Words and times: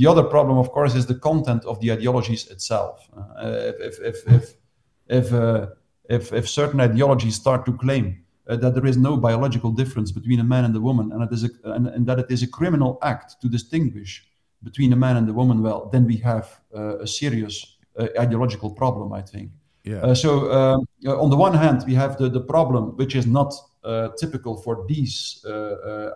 The 0.00 0.06
other 0.06 0.22
problem, 0.22 0.56
of 0.56 0.70
course, 0.70 0.94
is 0.94 1.04
the 1.04 1.14
content 1.14 1.62
of 1.66 1.78
the 1.80 1.92
ideologies 1.92 2.46
itself. 2.46 3.06
Uh, 3.14 3.72
if, 3.88 4.00
if, 4.00 4.16
if, 4.26 4.54
if, 5.08 5.32
uh, 5.34 5.66
if, 6.08 6.32
if, 6.32 6.48
certain 6.48 6.80
ideologies 6.80 7.34
start 7.34 7.66
to 7.66 7.76
claim 7.76 8.24
uh, 8.48 8.56
that 8.56 8.74
there 8.74 8.86
is 8.86 8.96
no 8.96 9.18
biological 9.18 9.70
difference 9.70 10.10
between 10.10 10.40
a 10.40 10.44
man 10.54 10.64
and 10.64 10.74
a 10.74 10.80
woman 10.80 11.12
and, 11.12 11.22
it 11.22 11.30
is 11.30 11.44
a, 11.44 11.50
and, 11.64 11.86
and, 11.88 12.06
that 12.06 12.18
it 12.18 12.30
is 12.30 12.42
a 12.42 12.46
criminal 12.46 12.98
act 13.02 13.42
to 13.42 13.46
distinguish 13.46 14.26
between 14.62 14.94
a 14.94 14.96
man 14.96 15.18
and 15.18 15.28
a 15.28 15.34
woman, 15.34 15.60
well, 15.60 15.90
then 15.92 16.06
we 16.06 16.16
have 16.16 16.46
uh, 16.74 17.00
a 17.00 17.06
serious 17.06 17.76
uh, 17.98 18.06
ideological 18.18 18.70
problem, 18.70 19.12
I 19.12 19.20
think. 19.20 19.50
Yeah. 19.84 19.96
Uh, 19.96 20.14
so, 20.14 20.50
um, 20.50 20.86
on 21.06 21.28
the 21.28 21.36
one 21.36 21.52
hand, 21.52 21.84
we 21.86 21.94
have 21.94 22.16
the, 22.16 22.30
the 22.30 22.40
problem, 22.40 22.96
which 22.96 23.14
is 23.14 23.26
not 23.26 23.52
typical 24.18 24.56
for 24.56 24.86
these 24.88 25.44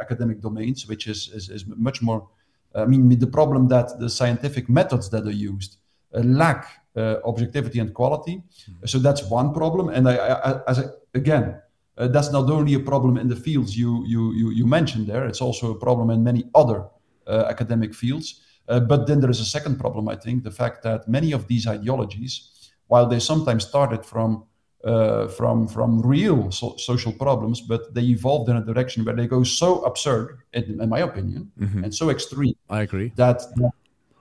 academic 0.00 0.40
domains, 0.40 0.88
which 0.88 1.06
is, 1.06 1.28
is, 1.34 1.50
is 1.50 1.66
much 1.66 2.00
more 2.00 2.26
I 2.74 2.86
mean, 2.86 3.18
the 3.18 3.26
problem 3.26 3.68
that 3.68 3.98
the 3.98 4.10
scientific 4.10 4.68
methods 4.68 5.08
that 5.10 5.26
are 5.26 5.30
used 5.30 5.76
uh, 6.14 6.20
lack 6.20 6.68
uh, 6.96 7.16
objectivity 7.24 7.80
and 7.80 7.92
quality. 7.92 8.36
Mm-hmm. 8.36 8.86
So 8.86 8.98
that's 8.98 9.24
one 9.24 9.52
problem. 9.52 9.88
And 9.88 10.08
I, 10.08 10.16
I, 10.16 10.70
as 10.70 10.78
I, 10.78 10.84
again, 11.14 11.60
uh, 11.98 12.08
that's 12.08 12.30
not 12.32 12.50
only 12.50 12.74
a 12.74 12.80
problem 12.80 13.16
in 13.16 13.28
the 13.28 13.36
fields 13.36 13.76
you, 13.76 14.04
you, 14.06 14.32
you, 14.32 14.50
you, 14.50 14.66
mentioned 14.66 15.06
there, 15.06 15.26
it's 15.26 15.40
also 15.40 15.72
a 15.72 15.78
problem 15.78 16.10
in 16.10 16.22
many 16.22 16.44
other 16.54 16.86
uh, 17.26 17.46
academic 17.48 17.94
fields. 17.94 18.40
Uh, 18.68 18.80
but 18.80 19.06
then 19.06 19.20
there 19.20 19.30
is 19.30 19.40
a 19.40 19.44
second 19.44 19.78
problem, 19.78 20.08
I 20.08 20.16
think, 20.16 20.42
the 20.42 20.50
fact 20.50 20.82
that 20.84 21.08
many 21.08 21.32
of 21.32 21.46
these 21.46 21.66
ideologies, 21.66 22.70
while 22.86 23.06
they 23.06 23.20
sometimes 23.20 23.66
started 23.66 24.04
from 24.04 24.44
uh, 24.84 25.28
from 25.28 25.66
from 25.66 26.00
real 26.02 26.50
so- 26.50 26.76
social 26.76 27.12
problems, 27.12 27.60
but 27.60 27.94
they 27.94 28.02
evolved 28.02 28.50
in 28.50 28.56
a 28.56 28.64
direction 28.64 29.04
where 29.04 29.16
they 29.16 29.26
go 29.26 29.42
so 29.42 29.82
absurd, 29.82 30.38
in, 30.52 30.80
in 30.80 30.88
my 30.88 31.00
opinion, 31.00 31.50
mm-hmm. 31.58 31.84
and 31.84 31.94
so 31.94 32.10
extreme. 32.10 32.54
I 32.68 32.82
agree 32.82 33.12
that, 33.16 33.40
that 33.56 33.72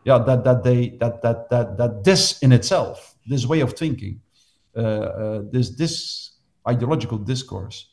yeah 0.06 0.18
that 0.20 0.44
that 0.44 0.64
they 0.64 0.90
that 1.00 1.22
that 1.22 1.50
that 1.50 1.78
that 1.78 2.04
this 2.04 2.40
in 2.40 2.52
itself, 2.52 3.16
this 3.28 3.46
way 3.46 3.60
of 3.60 3.74
thinking, 3.74 4.22
uh, 4.76 4.80
uh, 4.80 5.42
this 5.52 5.76
this 5.76 6.32
ideological 6.68 7.18
discourse, 7.18 7.90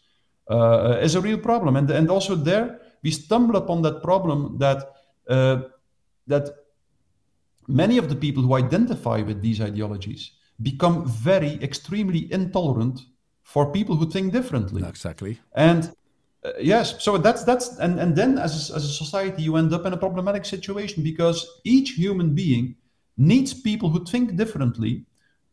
uh, 0.51 0.99
is 1.03 1.15
a 1.17 1.21
real 1.21 1.39
problem, 1.39 1.77
and 1.77 1.91
and 1.91 2.11
also 2.11 2.35
there 2.37 2.81
we 3.03 3.11
stumble 3.11 3.57
upon 3.57 3.83
that 3.83 4.03
problem 4.03 4.59
that 4.59 4.93
uh, 5.29 5.63
that 6.27 6.51
many 7.67 7.99
of 7.99 8.09
the 8.09 8.17
people 8.17 8.43
who 8.43 8.55
identify 8.55 9.23
with 9.23 9.41
these 9.41 9.61
ideologies 9.61 10.33
become 10.63 11.07
very 11.07 11.63
extremely 11.63 12.33
intolerant 12.33 13.01
for 13.43 13.73
people 13.73 13.97
who 13.97 14.09
think 14.11 14.33
differently. 14.33 14.83
Exactly. 14.87 15.41
And 15.55 15.93
uh, 16.45 16.53
yes, 16.61 17.03
so 17.03 17.19
that's 17.19 17.45
that's 17.45 17.79
and 17.79 17.99
and 17.99 18.17
then 18.17 18.39
as 18.39 18.71
a, 18.71 18.77
as 18.77 18.85
a 18.85 18.93
society 18.93 19.43
you 19.43 19.57
end 19.57 19.73
up 19.73 19.85
in 19.87 19.93
a 19.93 19.97
problematic 19.97 20.45
situation 20.45 21.03
because 21.03 21.61
each 21.65 21.91
human 21.91 22.35
being 22.35 22.77
needs 23.17 23.53
people 23.53 23.91
who 23.91 24.05
think 24.05 24.37
differently 24.37 25.05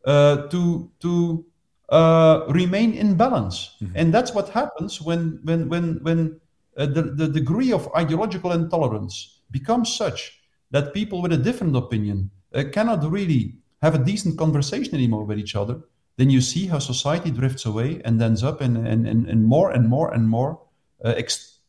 uh, 0.04 0.46
to 0.48 0.90
to 1.00 1.44
uh, 1.90 2.44
remain 2.48 2.92
in 2.92 3.16
balance, 3.16 3.76
mm-hmm. 3.82 3.96
and 3.96 4.14
that's 4.14 4.32
what 4.32 4.48
happens 4.50 5.02
when 5.02 5.40
when 5.44 5.68
when 5.68 5.98
when 6.02 6.40
uh, 6.76 6.86
the 6.86 7.02
the 7.02 7.28
degree 7.28 7.72
of 7.72 7.88
ideological 7.94 8.52
intolerance 8.52 9.40
becomes 9.50 9.94
such 9.94 10.40
that 10.70 10.94
people 10.94 11.20
with 11.20 11.32
a 11.32 11.36
different 11.36 11.76
opinion 11.76 12.30
uh, 12.54 12.62
cannot 12.72 13.10
really 13.10 13.56
have 13.82 13.94
a 13.94 13.98
decent 13.98 14.36
conversation 14.38 14.94
anymore 14.94 15.24
with 15.24 15.38
each 15.38 15.54
other, 15.54 15.80
then 16.16 16.30
you 16.30 16.40
see 16.40 16.66
how 16.66 16.80
society 16.80 17.30
drifts 17.30 17.64
away 17.64 18.00
and 18.04 18.20
ends 18.20 18.42
up 18.42 18.60
in, 18.60 18.76
in, 18.86 19.06
in, 19.06 19.28
in 19.28 19.44
more 19.44 19.70
and 19.70 19.88
more 19.88 20.12
and 20.12 20.28
more 20.28 20.60
uh, 21.04 21.10
extreme, 21.10 21.64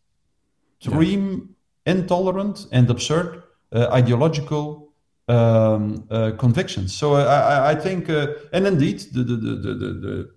yeah. 1.86 1.94
intolerant, 1.94 2.66
and 2.72 2.90
absurd 2.90 3.44
uh, 3.72 3.88
ideological 3.92 4.92
um, 5.28 6.08
uh, 6.10 6.32
convictions. 6.38 6.98
So 6.98 7.14
uh, 7.14 7.26
I, 7.26 7.72
I 7.72 7.76
think, 7.76 8.10
uh, 8.10 8.34
and 8.52 8.66
indeed, 8.66 9.00
the, 9.14 9.24
the, 9.24 9.36
the, 9.36 9.56
the, 9.56 9.74
the 9.74 10.32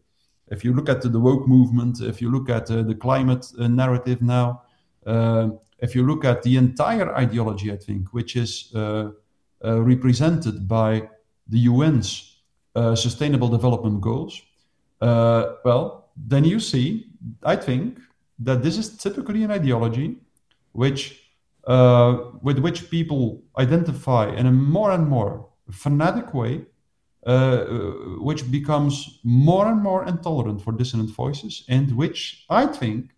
if 0.48 0.62
you 0.62 0.74
look 0.74 0.90
at 0.90 1.00
the 1.00 1.18
woke 1.18 1.48
movement, 1.48 2.02
if 2.02 2.20
you 2.20 2.30
look 2.30 2.50
at 2.50 2.70
uh, 2.70 2.82
the 2.82 2.94
climate 2.94 3.46
narrative 3.56 4.20
now, 4.20 4.62
if 5.78 5.94
you 5.96 6.06
look 6.06 6.26
at 6.26 6.42
the 6.42 6.58
entire 6.58 7.16
ideology, 7.16 7.72
I 7.72 7.78
think, 7.78 8.12
which 8.12 8.36
is 8.36 8.70
represented 9.62 10.68
by 10.68 11.08
the 11.48 11.66
UN's 11.66 12.36
uh, 12.74 12.94
Sustainable 12.94 13.48
Development 13.48 14.00
Goals, 14.00 14.40
uh, 15.00 15.54
well, 15.64 16.10
then 16.16 16.44
you 16.44 16.60
see, 16.60 17.06
I 17.42 17.56
think, 17.56 17.98
that 18.38 18.62
this 18.62 18.78
is 18.78 18.96
typically 18.96 19.44
an 19.44 19.50
ideology 19.50 20.18
which 20.72 21.22
uh, 21.66 22.16
with 22.42 22.58
which 22.58 22.90
people 22.90 23.42
identify 23.56 24.28
in 24.34 24.46
a 24.46 24.52
more 24.52 24.90
and 24.90 25.06
more 25.06 25.46
fanatic 25.70 26.34
way, 26.34 26.62
uh, 27.24 27.58
which 28.18 28.50
becomes 28.50 29.20
more 29.22 29.68
and 29.68 29.80
more 29.80 30.04
intolerant 30.06 30.60
for 30.60 30.72
dissonant 30.72 31.10
voices, 31.10 31.64
and 31.68 31.96
which 31.96 32.44
I 32.50 32.66
think 32.66 33.10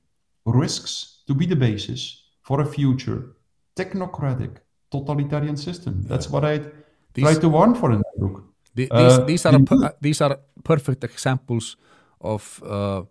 risks 0.44 1.22
to 1.26 1.34
be 1.34 1.46
the 1.46 1.56
basis 1.56 2.22
for 2.42 2.60
a 2.60 2.66
future 2.66 3.36
technocratic 3.76 4.58
totalitarian 4.90 5.56
system. 5.56 6.02
That's 6.02 6.28
what 6.28 6.44
I 6.44 6.60
these, 7.14 7.24
try 7.24 7.34
to 7.34 7.48
warn 7.48 7.74
for 7.74 7.92
in 7.92 7.98
that 7.98 8.18
book. 8.18 8.44
The, 8.74 8.88
these, 8.90 9.18
uh, 9.18 9.24
these, 9.24 9.46
are 9.46 9.54
a, 9.54 9.94
these 10.00 10.20
are 10.20 10.38
perfect 10.64 11.04
examples 11.04 11.76
of 12.20 12.62
uh, 12.62 13.02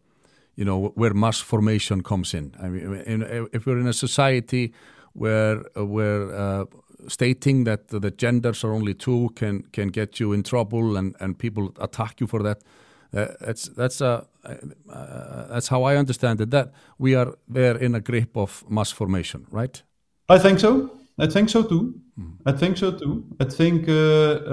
you 0.55 0.65
know 0.65 0.91
where 0.95 1.13
mass 1.13 1.39
formation 1.39 2.03
comes 2.03 2.33
in. 2.33 2.53
I 2.61 2.69
mean, 2.69 2.95
in, 3.05 3.47
if 3.53 3.65
we're 3.65 3.79
in 3.79 3.87
a 3.87 3.93
society 3.93 4.73
where 5.13 5.63
where 5.75 6.35
uh, 6.35 6.65
stating 7.07 7.63
that 7.65 7.87
the 7.87 8.11
genders 8.11 8.63
are 8.63 8.71
only 8.71 8.93
two 8.93 9.29
can 9.35 9.63
can 9.71 9.89
get 9.89 10.19
you 10.19 10.33
in 10.33 10.43
trouble 10.43 10.97
and, 10.97 11.15
and 11.19 11.37
people 11.37 11.73
attack 11.79 12.19
you 12.19 12.27
for 12.27 12.43
that. 12.43 12.61
Uh, 13.13 13.27
that's 13.39 13.69
that's 13.69 14.01
a 14.01 14.25
uh, 14.43 15.47
that's 15.47 15.67
how 15.67 15.83
I 15.83 15.95
understand 15.97 16.41
it. 16.41 16.51
That 16.51 16.71
we 16.97 17.15
are 17.15 17.35
there 17.47 17.77
in 17.77 17.95
a 17.95 17.99
grip 17.99 18.35
of 18.35 18.63
mass 18.69 18.91
formation, 18.91 19.45
right? 19.51 19.83
I 20.29 20.39
think 20.39 20.59
so. 20.59 20.89
I 21.19 21.27
think 21.27 21.49
so 21.49 21.63
too. 21.63 22.01
I 22.45 22.51
think 22.51 22.77
so 22.77 22.91
too. 22.91 23.25
I 23.39 23.45
think 23.45 23.89
uh, 23.89 23.93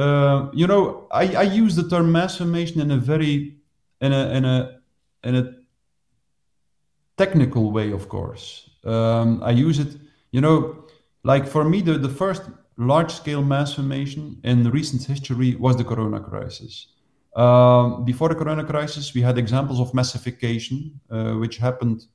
uh, 0.05 0.51
you 0.55 0.67
know 0.67 1.07
I, 1.11 1.35
I 1.35 1.43
use 1.43 1.77
the 1.77 1.89
term 1.89 2.11
mass 2.11 2.39
formation 2.39 2.81
in 2.81 2.91
a 2.91 2.97
very 2.97 3.57
in 4.01 4.13
a 4.13 4.31
in 4.31 4.45
a 4.45 4.81
in 5.25 5.35
a 5.37 5.45
technical 7.17 7.71
way, 7.71 7.93
of 7.93 8.09
course. 8.09 8.71
Um, 8.85 9.43
I 9.43 9.51
use 9.51 9.79
it, 9.79 9.93
you 10.33 10.41
know, 10.41 10.85
like 11.23 11.47
for 11.47 11.65
me 11.65 11.83
the, 11.83 11.99
the 11.99 12.09
first 12.09 12.43
large 12.79 13.13
scale 13.13 13.43
mass 13.43 13.75
formation 13.75 14.41
in 14.43 14.71
recent 14.71 15.03
history 15.05 15.55
was 15.57 15.77
the 15.77 15.85
Corona 15.85 16.21
crisis. 16.21 16.87
Um, 17.37 18.05
before 18.05 18.29
the 18.31 18.35
Corona 18.35 18.65
crisis, 18.65 19.13
we 19.15 19.21
had 19.21 19.37
examples 19.37 19.81
of 19.81 19.93
massification, 19.93 20.79
uh, 21.11 21.35
which 21.43 21.59
happened 21.59 22.07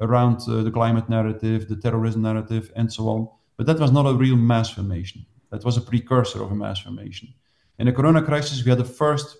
around 0.00 0.36
uh, 0.48 0.62
the 0.62 0.70
climate 0.70 1.08
narrative, 1.08 1.68
the 1.68 1.76
terrorism 1.76 2.22
narrative, 2.22 2.72
and 2.74 2.90
so 2.90 3.02
on. 3.14 3.28
But 3.56 3.66
that 3.66 3.78
was 3.78 3.92
not 3.92 4.06
a 4.06 4.14
real 4.14 4.36
mass 4.36 4.70
formation. 4.70 5.24
That 5.50 5.64
was 5.64 5.76
a 5.76 5.80
precursor 5.80 6.42
of 6.42 6.50
a 6.50 6.54
mass 6.54 6.80
formation. 6.80 7.32
In 7.78 7.86
the 7.86 7.92
corona 7.92 8.22
crisis, 8.22 8.64
we 8.64 8.70
had 8.70 8.78
the 8.78 8.84
first 8.84 9.36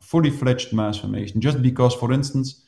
fully 0.00 0.30
fledged 0.30 0.72
mass 0.72 0.98
formation, 0.98 1.40
just 1.40 1.62
because, 1.62 1.94
for 1.94 2.12
instance, 2.12 2.62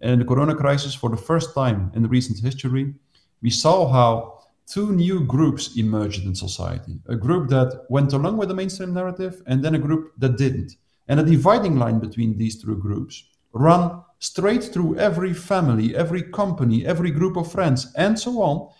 in 0.00 0.18
the 0.18 0.24
corona 0.24 0.54
crisis, 0.54 0.94
for 0.94 1.10
the 1.10 1.16
first 1.16 1.54
time 1.54 1.90
in 1.94 2.06
recent 2.08 2.38
history, 2.38 2.94
we 3.42 3.50
saw 3.50 3.88
how 3.88 4.38
two 4.66 4.92
new 4.92 5.24
groups 5.24 5.76
emerged 5.76 6.24
in 6.24 6.34
society 6.34 6.98
a 7.08 7.16
group 7.16 7.48
that 7.48 7.84
went 7.88 8.12
along 8.12 8.36
with 8.36 8.48
the 8.48 8.54
mainstream 8.54 8.92
narrative, 8.92 9.42
and 9.46 9.64
then 9.64 9.74
a 9.74 9.78
group 9.78 10.12
that 10.18 10.36
didn't. 10.36 10.76
And 11.08 11.20
a 11.20 11.22
dividing 11.22 11.78
line 11.78 11.98
between 11.98 12.36
these 12.36 12.60
two 12.62 12.76
groups 12.76 13.24
run 13.52 14.02
straight 14.18 14.62
through 14.62 14.98
every 14.98 15.32
family, 15.32 15.96
every 15.96 16.22
company, 16.22 16.84
every 16.84 17.10
group 17.10 17.36
of 17.36 17.50
friends, 17.50 17.92
and 17.96 18.18
so 18.18 18.42
on. 18.42 18.70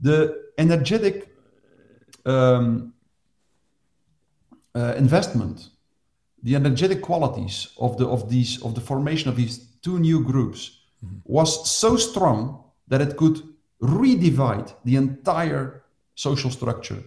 The 0.00 0.47
energetic 0.58 1.32
um, 2.26 2.92
uh, 4.74 4.94
investment, 4.96 5.70
the 6.42 6.54
energetic 6.54 7.00
qualities 7.02 7.68
of 7.78 7.96
the 7.96 8.06
of 8.06 8.28
these 8.28 8.62
of 8.62 8.74
the 8.74 8.80
formation 8.80 9.28
of 9.28 9.36
these 9.36 9.58
two 9.82 9.98
new 9.98 10.22
groups 10.22 10.80
mm-hmm. 11.04 11.18
was 11.24 11.70
so 11.70 11.96
strong 11.96 12.64
that 12.88 13.00
it 13.00 13.16
could 13.16 13.42
redivide 13.80 14.74
the 14.84 14.96
entire 14.96 15.84
social 16.14 16.50
structure. 16.50 17.02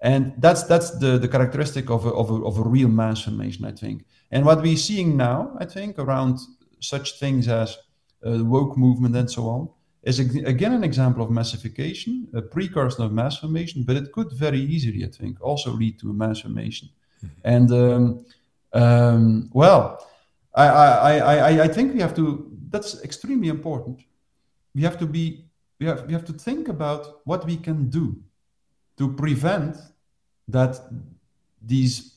And 0.00 0.34
that's 0.38 0.64
that's 0.64 0.98
the, 0.98 1.18
the 1.18 1.28
characteristic 1.28 1.90
of 1.90 2.04
a, 2.04 2.10
of, 2.10 2.30
a, 2.30 2.34
of 2.44 2.58
a 2.58 2.62
real 2.62 2.88
mass 2.88 3.22
formation, 3.22 3.64
I 3.64 3.72
think. 3.72 4.04
And 4.30 4.44
what 4.44 4.60
we're 4.60 4.76
seeing 4.76 5.16
now, 5.16 5.56
I 5.58 5.64
think, 5.64 5.98
around 5.98 6.38
such 6.80 7.18
things 7.18 7.48
as 7.48 7.78
uh, 8.24 8.36
the 8.38 8.44
woke 8.44 8.76
movement 8.76 9.16
and 9.16 9.30
so 9.30 9.48
on, 9.48 9.68
is 10.06 10.20
again 10.20 10.72
an 10.72 10.84
example 10.84 11.22
of 11.24 11.30
massification, 11.30 12.28
a 12.32 12.40
precursor 12.40 13.02
of 13.02 13.12
mass 13.12 13.38
formation, 13.38 13.82
but 13.82 13.96
it 13.96 14.12
could 14.12 14.30
very 14.32 14.60
easily, 14.60 15.04
I 15.04 15.08
think, 15.08 15.40
also 15.40 15.72
lead 15.72 15.98
to 16.00 16.10
a 16.10 16.12
mass 16.12 16.40
formation. 16.40 16.88
Mm-hmm. 17.24 17.40
And 17.44 17.72
um, 17.72 18.26
um, 18.72 19.50
well, 19.52 20.06
I, 20.54 20.66
I, 20.68 21.18
I, 21.18 21.62
I 21.64 21.68
think 21.68 21.92
we 21.92 22.00
have 22.00 22.14
to. 22.14 22.48
That's 22.70 23.02
extremely 23.02 23.48
important. 23.48 24.00
We 24.74 24.82
have 24.82 24.96
to 24.98 25.06
be. 25.06 25.44
We 25.80 25.86
have 25.86 26.06
we 26.06 26.12
have 26.12 26.24
to 26.26 26.32
think 26.32 26.68
about 26.68 27.20
what 27.24 27.44
we 27.44 27.56
can 27.56 27.90
do 27.90 28.16
to 28.98 29.12
prevent 29.12 29.76
that 30.48 30.80
these 31.60 32.14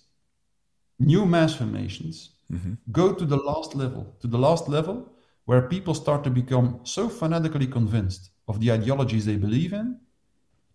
new 1.00 1.26
mass 1.26 1.56
formations 1.56 2.30
mm-hmm. 2.54 2.74
go 2.92 3.14
to 3.14 3.26
the 3.26 3.38
last 3.38 3.74
level, 3.74 4.16
to 4.22 4.28
the 4.28 4.38
last 4.38 4.70
level 4.70 5.12
where 5.50 5.64
people 5.64 5.96
start 5.96 6.24
to 6.24 6.30
become 6.30 6.80
so 6.84 7.10
fanatically 7.10 7.66
convinced 7.66 8.30
of 8.48 8.60
the 8.60 8.72
ideologies 8.72 9.26
they 9.26 9.36
believe 9.36 9.74
in 9.74 9.98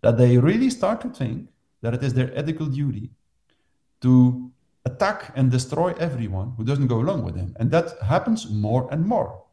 that 0.01 0.19
they 0.19 0.37
really 0.37 0.69
start 0.69 1.01
to 1.01 1.09
think 1.11 1.49
that 1.81 1.95
it 1.95 2.03
is 2.03 2.13
their 2.13 2.37
ethical 2.37 2.67
duty 2.67 3.13
to 4.01 4.51
attack 4.85 5.31
and 5.37 5.49
destroy 5.49 5.93
everyone 5.93 6.55
who 6.57 6.65
doesn't 6.65 6.89
go 6.89 6.99
along 6.99 7.23
with 7.23 7.37
them. 7.37 7.55
And 7.61 7.71
that 7.71 8.03
happens 8.03 8.51
more 8.51 8.89
and 8.91 9.07
more. 9.07 9.44